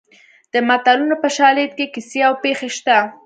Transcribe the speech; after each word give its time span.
د 0.53 0.55
متلونو 0.67 1.15
په 1.23 1.29
شالید 1.37 1.71
کې 1.77 1.85
کیسې 1.93 2.19
او 2.27 2.33
پېښې 2.43 2.69
شته 2.77 2.97